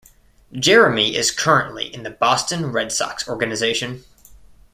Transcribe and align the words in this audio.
Jeremy 0.53 1.15
is 1.15 1.29
currently 1.29 1.93
in 1.93 2.01
the 2.01 2.09
Boston 2.09 2.71
Red 2.71 2.91
Sox 2.91 3.27
organization. 3.29 4.03